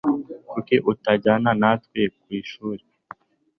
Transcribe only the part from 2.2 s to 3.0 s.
ishuri?